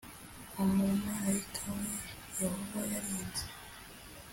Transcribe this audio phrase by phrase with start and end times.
[0.61, 1.87] Umumarayika wa
[2.39, 3.45] Yehova yarinze